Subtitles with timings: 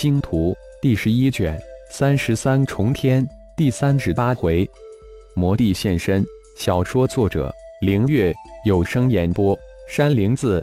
[0.00, 4.64] 星图第十一卷三十三重天第三十八回，
[5.34, 6.24] 魔帝现身。
[6.56, 8.32] 小说作者：凌月，
[8.64, 9.58] 有声演播：
[9.88, 10.62] 山灵子。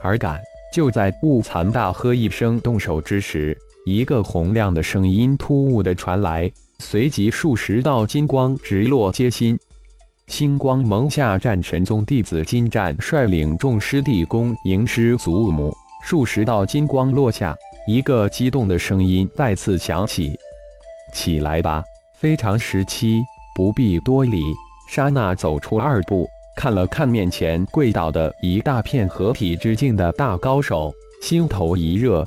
[0.00, 0.40] 而感
[0.72, 3.54] 就在雾残大喝一声动手之时，
[3.84, 9.58] 一个洪亮的声音突兀的传来，随即数十道金光直落街心。
[10.28, 15.70] 星光盟下战神宗弟子金战率领众师弟恭迎师祖母，
[16.02, 17.54] 数十道金光落下。
[17.86, 20.38] 一个激动的声音再次响起
[21.12, 21.84] ：“起来吧，
[22.18, 23.22] 非常时期，
[23.54, 24.42] 不必多礼。”
[24.88, 30.92] 莎娜走出二步，看了看面前跪倒的一大片合体之境的大高手，
[31.22, 32.26] 心头一热。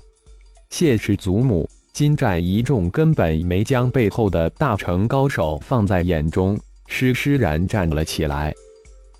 [0.70, 8.53] 谢氏祖母金战一众根本没将背后的大成高手放在眼中，施施然站了起来：“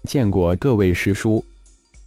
[0.08, 1.44] 见过各位师叔，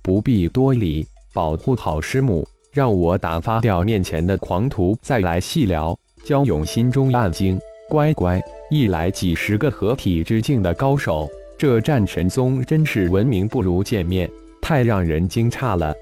[0.03, 5.99] 不必多礼，保护好师母。”让我打发掉面前的狂徒，再来细聊。
[6.25, 8.41] 焦勇心中暗惊，乖乖，
[8.71, 15.93] 一来几十个合体之境的高手，这战神宗真是闻名不如见面，太让人惊诧了。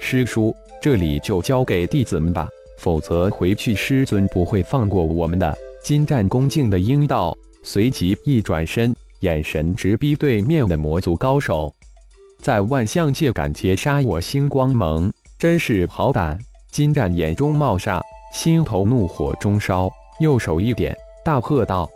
[0.00, 5.56] 师叔，这里就交给弟子们吧，否则回去师尊不会放过我们的。
[5.84, 11.72] 金战恭敬的应道，随即一转身，眼神直逼对面的魔族高手，
[12.40, 15.12] 在万象界敢劫杀我星光盟！
[15.42, 16.38] 真是好胆！
[16.70, 18.00] 金战眼中冒煞，
[18.32, 19.90] 心头怒火中烧，
[20.20, 21.90] 右手一点，大喝道：“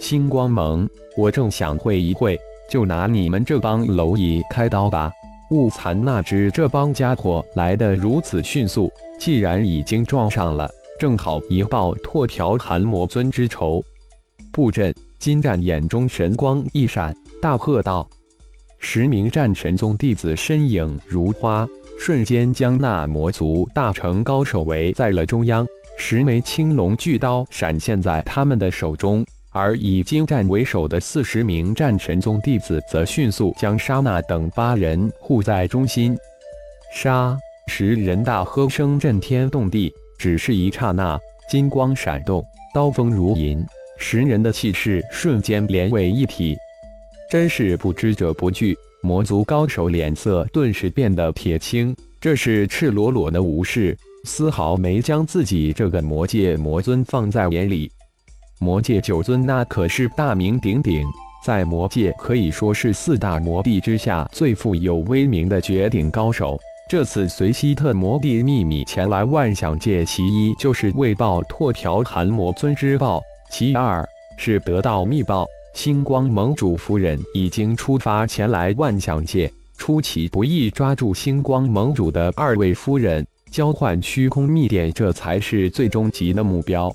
[0.00, 5.12] 星光盟，我正想会一会，就拿你们这帮蝼蚁开刀吧！”
[5.52, 10.66] 雾残那只这帮家伙来得如此迅速，既然已经撞上了，
[10.98, 13.84] 正好一报拓条寒魔尊之仇。
[14.50, 14.94] 布阵！
[15.18, 18.08] 金战眼中神光一闪，大喝道
[18.80, 21.68] ：“十名战神宗弟子身影如花。”
[22.02, 25.66] 瞬间将那魔族大成高手围在了中央，
[25.98, 36.16] 十枚青龙巨刀闪现在他们的手中，而以金战为首的四十名战神宗弟子则迅速将沙那等八人护在中心。
[36.94, 37.36] 杀！
[37.66, 42.42] 十人大喝声震天动地，只是一刹那，金光闪动，
[42.74, 43.62] 刀锋如银，
[43.98, 46.56] 十人的气势瞬间连为一体，
[47.30, 48.76] 真是不知者不惧。
[49.02, 57.90] 魔族高手脸色顿时变得铁青，这是赤裸裸的无视，丝毫没将自己这个魔界魔尊放在眼里。
[58.58, 61.06] 魔界九尊那可是大名鼎鼎，
[61.46, 66.58] 在魔界可以说是四大魔帝之下最富有威名的绝顶高手。
[66.90, 75.46] 这次随希特魔帝秘密前来万象界，其一就是为报拓条寒魔尊之报，其二是得到密报。
[75.82, 86.92] 星光盟主夫人已经出发前来万象界，出其不意抓住星光盟主的二位夫人，交换虚空秘典，这才是最终极的目标。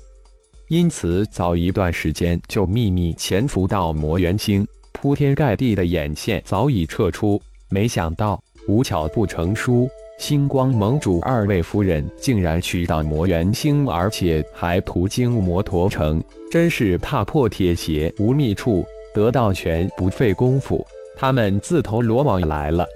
[0.68, 7.42] 因此，早一段时间就秘密潜伏到魔元星，铺天盖地的眼线早已撤出。
[7.68, 16.22] 没想到无巧不成书，星光盟主二位夫人竟然去到魔元星，而且还途经摩陀城。
[16.50, 18.84] 真是踏破铁鞋无觅处，
[19.14, 20.84] 得到全不费功夫。
[21.16, 22.86] 他们自投罗网来了。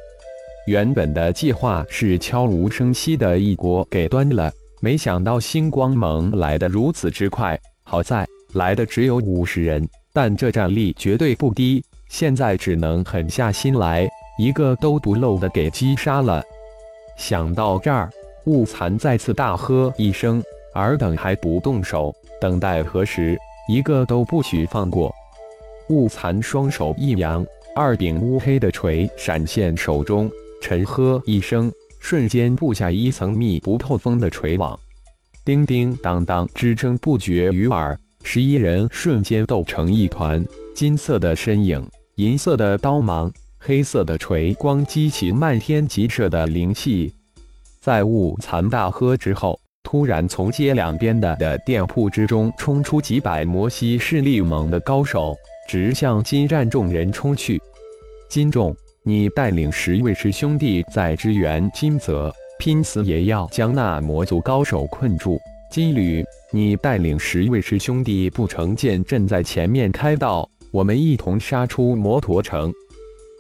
[0.67, 4.51] 原本的计划是悄无声息的一锅给端了，
[4.81, 7.59] 没想到星光盟来的如此之快。
[7.83, 11.85] 好在来的只有五十人，但这战力绝对不低。
[12.09, 14.09] 现在只能狠下心来，
[14.39, 16.43] 一个都不漏的给击杀了。
[17.21, 18.11] 想到这儿，
[18.47, 20.43] 雾残再次大喝一声
[20.73, 22.11] ：“尔等还不动手！
[22.41, 23.39] 等待何时？”
[23.69, 25.15] 一个都不许放过！
[25.91, 27.45] 雾残双手一扬，
[27.77, 30.31] 二柄乌黑的锤闪现手中，
[30.63, 31.71] 沉喝一声，
[32.01, 34.77] 瞬间布下一层密不透风的锤网，
[35.45, 37.97] 叮叮当当之声不绝于耳。
[38.23, 40.43] 十一人瞬间斗成一团，
[40.75, 43.31] 金色的身影，银色的刀芒，
[43.63, 47.13] 黑色的锤光，激起漫天急射的灵气。
[47.79, 49.61] 在雾残大喝之后。
[49.83, 55.35] 突然，从街两边的的店铺之中冲出几百摩西势力猛的高手，
[55.67, 57.61] 直向金战众人冲去。
[58.29, 65.41] 金众，你带领十位师兄弟在支援金泽，拼死也要将那魔族高手困住。
[65.73, 72.71] 金旅，你带领十位师兄弟不成剑阵在前面开道，我们一同杀出摩陀城。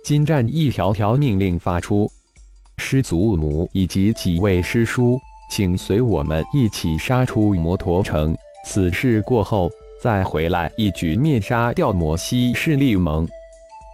[0.02, 2.10] 金战一条条命令发出，
[2.78, 5.18] 师祖母以及几位师叔。
[5.50, 9.68] 请随我们一起杀出摩陀城，此事过后
[10.00, 13.28] 再回来，一举灭杀掉摩西势力盟。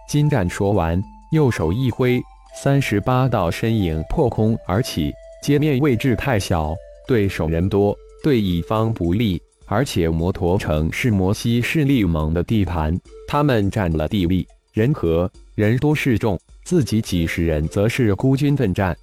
[0.07, 1.01] 金战说完，
[1.31, 2.21] 右手一挥，
[2.55, 5.11] 三十八道身影破空而起。
[5.41, 6.75] 街面位置太小，
[7.07, 9.41] 对手人多，对乙方不利。
[9.65, 18.95] 而且摩陀城是摩西势力盟的地盘，他们占了地利，人和，人多势众，自己几十人则是孤军奋战。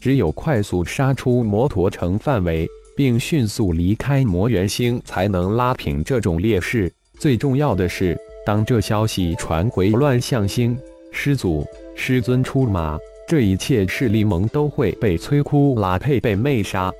[0.00, 2.66] 只有快速杀出摩陀城范围，
[2.96, 6.90] 并迅速离开魔元星，才能拉平这种劣势。
[7.18, 10.74] 最重要的是，当这消息传回乱象星，
[11.10, 11.62] 师祖、
[11.94, 12.98] 师尊出马，
[13.28, 16.90] 这一切势力盟都会被摧枯拉配，被魅杀。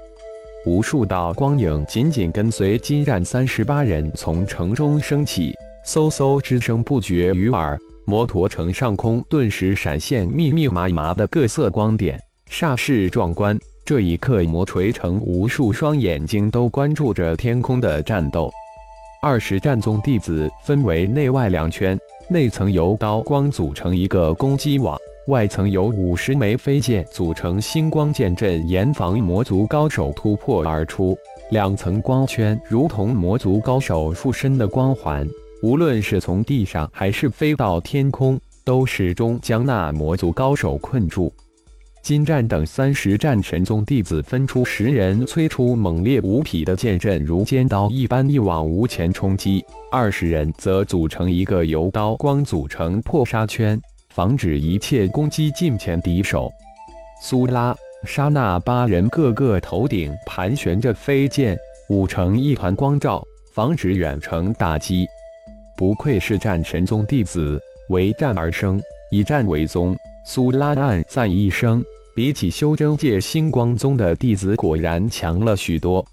[0.66, 5.54] 无数道光影紧紧跟随金战三十八人从城中升起，
[5.86, 7.80] 嗖嗖之声不绝于耳。
[8.04, 12.20] 摩陀城上空顿时闪现密密麻麻的各色光点，
[12.50, 13.58] 煞是壮观。
[13.84, 18.50] 这一刻，魔锤城无数双眼睛都关注着天空的战斗。
[19.22, 24.98] 二十战宗弟子分为内外两圈，内层由刀光组成一个攻击网。
[25.28, 31.16] 外层由五十枚飞剑组成星光剑阵，严防魔族高手突破而出。
[31.52, 35.24] 两层光圈如同魔族高手附身的光环，
[35.62, 41.32] 无论是从地上还是飞到天空，都始终将那魔族高手困住。
[42.02, 53.80] 金战等三十战神宗弟子分出十人，催出猛烈无匹的剑阵，如尖刀一般一往无前冲击；二十人则组成一个由刀光组成破杀圈。
[54.12, 56.50] 防止一切攻击近前敌手。
[57.22, 57.74] 苏拉、
[58.04, 61.56] 沙那八人个个头顶盘旋着飞剑，
[61.88, 63.22] 舞成一团光照，
[63.54, 65.06] 防止远程打击。
[65.82, 68.80] 不愧是战神宗弟子，为战而生，
[69.10, 69.96] 以战为宗。
[70.24, 71.82] 苏拉暗赞一声，
[72.14, 76.06] 比起修真界星光宗的弟子，果然强了许多。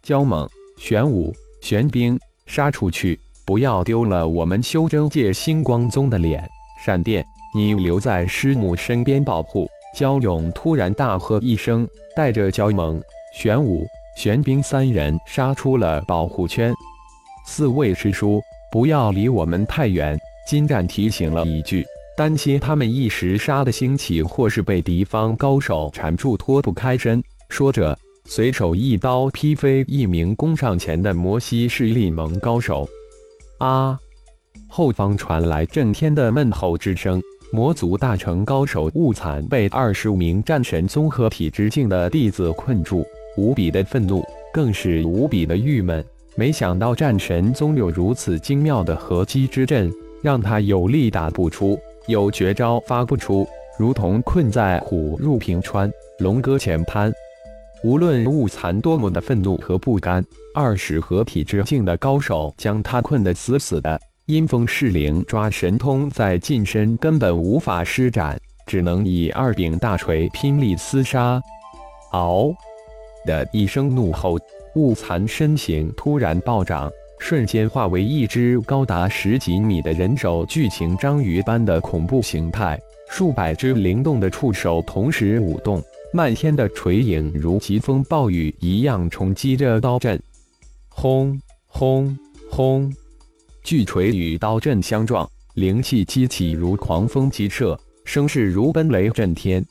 [0.00, 0.48] 焦猛、
[0.78, 2.16] 玄武、玄冰，
[2.46, 6.48] 杀出去，不要丢了我们修真界星光宗的脸。
[6.86, 9.68] 闪电，你留在师母身边保护。
[9.92, 11.84] 焦勇突然大喝一声，
[12.14, 13.02] 带着焦猛、
[13.34, 13.84] 玄武、
[14.16, 16.72] 玄冰三人杀出了保护圈。
[17.44, 20.18] 四位师叔，不要离我们太远。
[20.48, 21.84] 金战提醒了一句，
[22.16, 27.22] 担心他们一时杀的兴起，或是被敌方高手缠住脱不开身。
[27.48, 32.88] 说着，随手一刀劈飞一名攻上前的摩西势力盟高手。
[33.58, 33.98] 啊！
[34.68, 37.20] 后方传来震天的闷吼之声，
[37.52, 43.04] 魔族大成高手雾惨被二十五名战神综合体之境的弟子困住，
[43.36, 46.04] 无比的愤怒，更是无比的郁闷。
[46.36, 49.92] 没想到战神宗有如此精妙的合击之阵，
[50.22, 53.46] 让他有力打不出，有绝招发不出，
[53.78, 55.90] 如同困在虎入平川，
[56.20, 57.12] 龙搁浅滩。
[57.82, 60.24] 无论雾残多么的愤怒和不甘，
[60.54, 64.00] 二十合体之境的高手将他困得死死的。
[64.26, 71.40] 阴风噬灵抓神通在近身根本无法施展，只能以二柄大锤拼力厮杀。
[72.12, 72.54] 嗷！
[73.24, 74.38] 的一声怒吼，
[74.74, 82.80] 雾残身形突然暴涨，瞬间化为一只高达十几米的人手巨型章鱼般的恐怖形态。
[83.08, 85.82] 数百只灵动的触手同时舞动，
[86.12, 90.20] 漫天的锤影如疾风暴雨一样冲击着刀阵。
[90.88, 92.16] 轰轰
[92.48, 92.92] 轰！
[93.64, 99.64] 巨锤与刀阵相撞，灵气激起如狂风急射，声势如奔雷震天。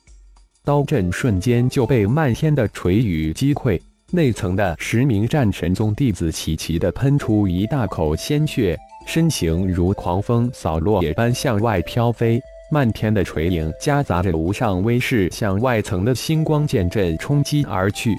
[0.69, 3.81] 刀阵瞬间就被漫天的锤雨击溃，
[4.11, 12.39] 内层的十名战神宗弟子齐齐的喷出一大口鲜血，身形如狂风扫落叶般向外飘飞。
[12.71, 18.15] 漫天的锤影夹杂着无上威势，向外层的星光剑阵冲击而去。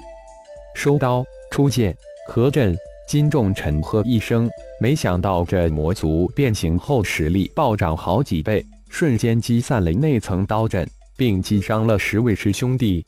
[0.75, 1.95] 收刀，出剑，
[2.27, 2.75] 合阵。
[3.07, 4.49] 金重沉喝一声，
[4.81, 10.85] 没想到这魔族变形后实力暴涨好几倍，瞬间击散了内层刀阵，
[11.21, 13.05] 并击伤了十位师兄弟，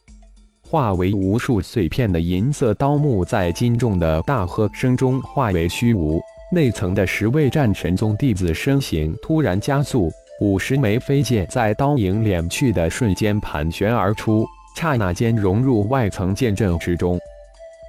[0.62, 6.22] 化为无数碎片的银色刀幕在金重的大喝声中化为虚无。
[6.52, 17.20] 内层的十位战神宗弟子身形突然加速，五十枚飞剑在刀影敛去的瞬间盘旋而出，刹那间融入外层剑阵之中。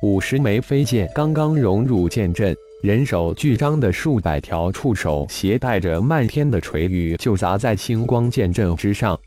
[0.01, 9.21] 五十枚飞剑刚刚融入剑阵，人手巨张的数百条触手携带着漫天的锤雨，就砸在星光剑阵之上。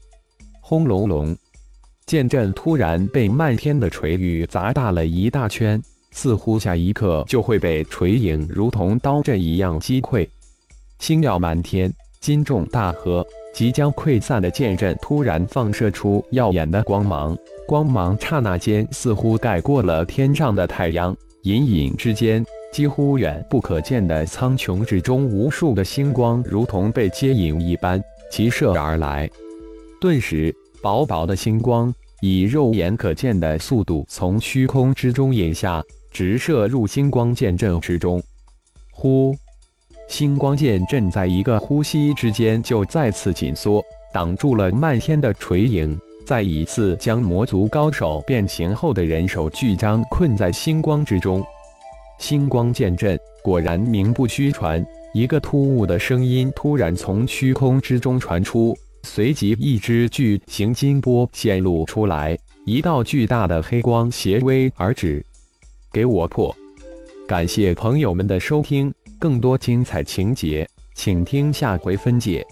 [0.69, 1.33] 轰隆隆，
[2.05, 5.81] 剑阵突然被漫天的锤雨砸大了一大圈，
[6.11, 10.27] 似乎下一刻就会被锤影如同刀阵一样击溃。
[10.99, 17.33] 星耀满天，金重大河，即将溃散的剑阵突然放射出耀眼的光芒。
[17.65, 29.29] 光芒刹那间似乎盖过了天上的太阳，隐隐之间，几乎远不可见的苍穹之中，无数的星光如同被接引一般急射而来。
[29.99, 38.21] 顿时，薄薄的星光以肉眼可见的速度从虚空之中引下，直射入星光剑阵之中。
[38.91, 39.35] 呼，
[40.07, 51.43] 星光剑阵在一个呼吸之间就再次紧缩，挡住了漫天的锤影，再一次将魔族高手变形后的人手巨章困在星光之中。
[52.19, 54.85] 星光剑阵果然名不虚传。
[55.13, 65.23] 一个突兀的声音突然从虚空之中传出，随即一只巨型金波显露出来，一道巨大的黑光斜威而止。
[65.91, 66.55] 给我破！
[67.27, 72.45] 感谢朋友们的收听，更多精彩情节，请听下回分解。